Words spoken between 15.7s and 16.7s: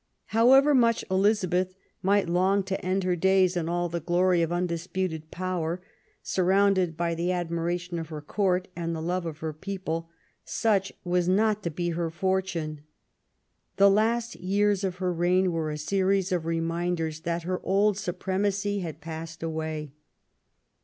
series of